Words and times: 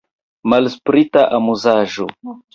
Malsprita 0.53 1.27
amuzaĵo! 1.39 2.09